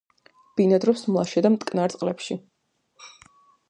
ბინადრობს 0.59 1.03
მლაშე 1.11 1.45
და 1.47 1.53
მტკნარ 1.59 1.97
წყლებში. 1.97 2.43